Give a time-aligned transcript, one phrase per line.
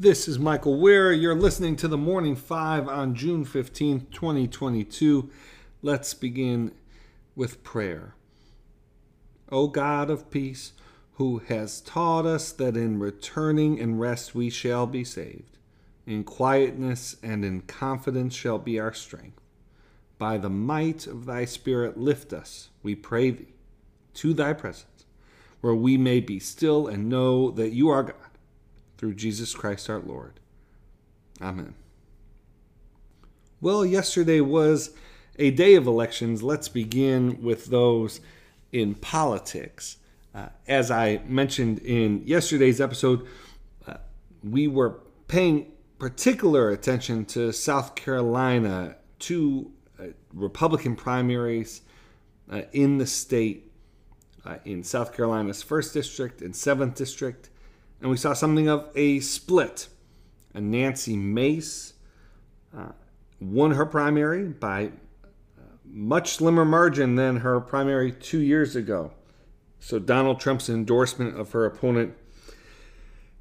[0.00, 1.12] This is Michael Wear.
[1.12, 5.28] You're listening to the Morning Five on June 15th, 2022.
[5.82, 6.70] Let's begin
[7.34, 8.14] with prayer.
[9.50, 10.72] O God of peace,
[11.14, 15.58] who has taught us that in returning and rest we shall be saved,
[16.06, 19.40] in quietness and in confidence shall be our strength.
[20.16, 23.54] By the might of thy Spirit, lift us, we pray thee,
[24.14, 25.06] to thy presence,
[25.60, 28.27] where we may be still and know that you are God
[28.98, 30.40] through Jesus Christ our Lord.
[31.40, 31.74] Amen.
[33.60, 34.90] Well, yesterday was
[35.38, 36.42] a day of elections.
[36.42, 38.20] Let's begin with those
[38.72, 39.96] in politics.
[40.34, 43.26] Uh, as I mentioned in yesterday's episode,
[43.86, 43.94] uh,
[44.44, 51.82] we were paying particular attention to South Carolina, two uh, Republican primaries
[52.50, 53.72] uh, in the state,
[54.44, 57.50] uh, in South Carolina's 1st District and 7th District
[58.00, 59.88] and we saw something of a split.
[60.54, 61.94] Nancy Mace
[62.76, 62.92] uh,
[63.40, 64.90] won her primary by a
[65.84, 69.12] much slimmer margin than her primary two years ago.
[69.80, 72.16] So Donald Trump's endorsement of her opponent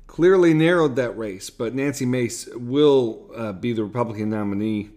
[0.05, 4.89] clearly narrowed that race, but Nancy Mace will uh, be the Republican nominee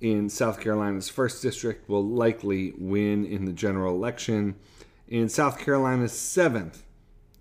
[0.00, 4.54] in South Carolina's first district, will likely win in the general election.
[5.08, 6.84] In South Carolina's seventh,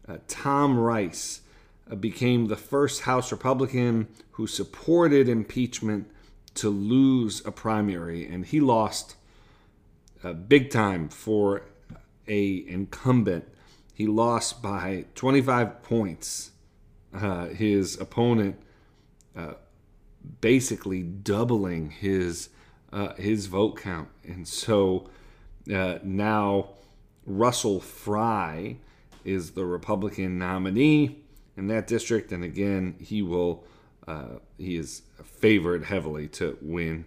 [0.07, 1.46] uh, Tom Rice uh,
[1.95, 6.09] became the first House Republican who supported impeachment
[6.55, 9.15] to lose a primary, and he lost
[10.23, 11.63] uh, big time for
[12.27, 13.47] a incumbent.
[13.93, 16.51] He lost by 25 points.
[17.13, 18.59] Uh, his opponent
[19.35, 19.53] uh,
[20.41, 22.49] basically doubling his
[22.91, 25.09] uh, his vote count, and so
[25.73, 26.69] uh, now
[27.25, 28.77] Russell Fry
[29.25, 31.23] is the Republican nominee
[31.57, 33.65] in that district, and again, he will
[34.07, 37.05] uh, he is favored heavily to win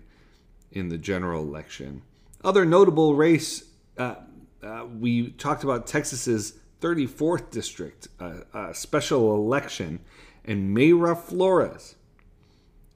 [0.70, 2.02] in the general election.
[2.44, 3.64] Other notable race,
[3.96, 4.16] uh,
[4.62, 10.00] uh, we talked about Texas's 34th district, a special election,
[10.44, 11.96] and Mayra Flores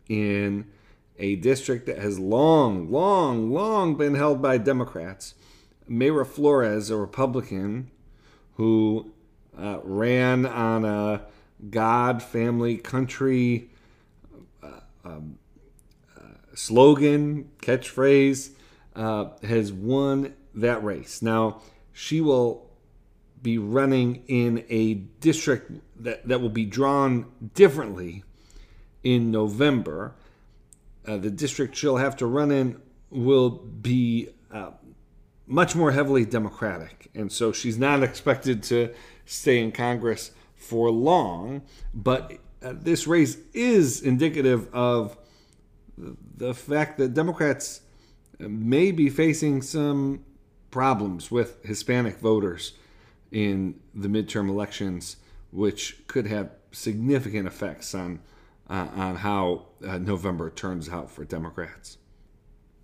[0.09, 0.67] in
[1.19, 5.35] a district that has long, long, long been held by Democrats.
[5.89, 7.91] Mayra Flores, a Republican
[8.55, 9.13] who
[9.59, 11.27] uh, ran on a
[11.71, 13.71] God, family, country
[14.63, 15.39] uh, um,
[16.17, 16.23] uh,
[16.55, 18.51] slogan, catchphrase,
[18.97, 21.23] uh, has won that race.
[21.23, 21.61] Now,
[21.93, 22.71] she will
[23.43, 25.71] be running in a district
[26.03, 28.25] that, that will be drawn differently
[29.03, 30.15] in November.
[31.07, 32.81] Uh, the district she'll have to run in
[33.11, 34.71] will be uh,
[35.47, 37.11] much more heavily Democratic.
[37.15, 38.95] And so she's not expected to
[39.27, 40.31] stay in Congress
[40.65, 42.33] for long, but
[42.63, 45.17] uh, this race is indicative of
[46.37, 47.83] the fact that Democrats
[48.39, 50.25] may be facing some
[50.71, 52.73] problems with Hispanic voters
[53.31, 55.17] in the midterm elections,
[55.53, 58.21] which could have significant effects on
[58.69, 61.99] uh, on how uh, November turns out for Democrats.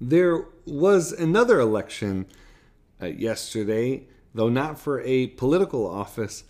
[0.00, 2.26] There was another election
[3.00, 6.44] uh, yesterday, though not for a political office,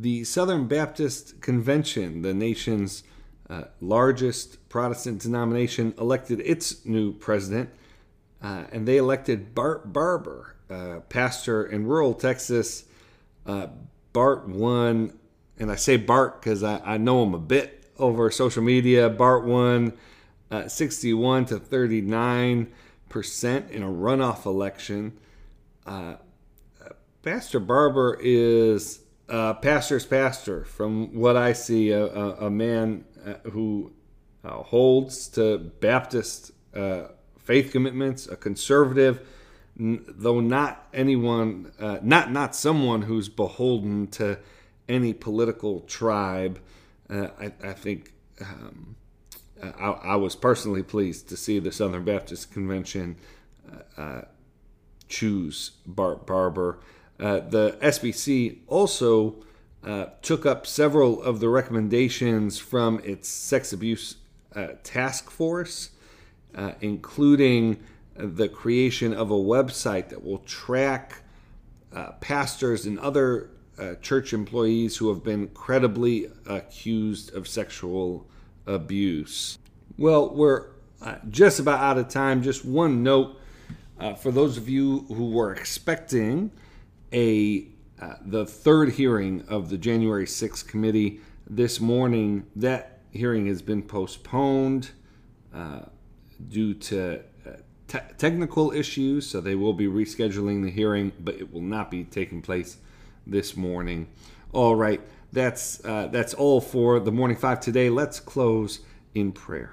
[0.00, 3.02] the Southern Baptist Convention, the nation's
[3.48, 7.70] uh, largest Protestant denomination, elected its new president,
[8.42, 12.84] uh, and they elected Bart Barber, uh, pastor in rural Texas.
[13.46, 13.68] Uh,
[14.12, 15.18] Bart won,
[15.58, 19.08] and I say Bart because I, I, know him a bit over social media.
[19.08, 19.94] Bart won
[20.50, 22.72] uh, 61 to 39
[23.08, 25.16] percent in a runoff election.
[25.86, 26.16] Uh,
[27.22, 33.34] pastor Barber is uh, pastor's pastor, from what I see, a, a, a man uh,
[33.50, 33.92] who
[34.44, 37.08] uh, holds to Baptist uh,
[37.38, 39.26] faith commitments, a conservative,
[39.78, 44.38] n- though not anyone, uh, not not someone who's beholden to
[44.88, 46.60] any political tribe.
[47.10, 48.96] Uh, I, I, think um,
[49.62, 53.16] I, I, was personally pleased to see the Southern Baptist Convention
[55.08, 56.78] choose Bart Barber.
[57.18, 59.36] The SBC also
[59.86, 64.16] uh, took up several of the recommendations from its sex abuse
[64.56, 65.90] uh, task force,
[66.56, 67.78] uh, including
[68.16, 71.22] the creation of a website that will track
[71.92, 78.26] uh, pastors and other uh, church employees who have been credibly accused of sexual
[78.66, 79.56] abuse.
[79.98, 80.66] Well, we're
[81.30, 82.42] just about out of time.
[82.42, 83.38] Just one note
[84.18, 86.50] for those of you who were expecting
[87.12, 87.68] a
[88.00, 92.46] uh, the third hearing of the January 6th committee this morning.
[92.54, 94.90] That hearing has been postponed
[95.54, 95.80] uh,
[96.48, 97.50] due to uh,
[97.88, 102.04] te- technical issues, so they will be rescheduling the hearing, but it will not be
[102.04, 102.78] taking place
[103.26, 104.08] this morning.
[104.52, 105.00] All right,
[105.32, 107.90] that's uh, that's all for the morning five today.
[107.90, 108.80] Let's close
[109.14, 109.72] in prayer.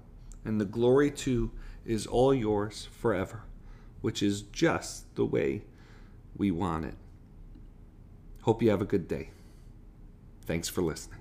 [0.43, 1.51] and the glory too
[1.85, 3.43] is all yours forever,
[4.01, 5.63] which is just the way
[6.35, 6.95] we want it.
[8.43, 9.29] Hope you have a good day.
[10.45, 11.20] Thanks for listening.